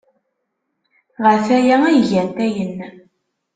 [1.25, 2.77] Ɣef waya ay gant ayen.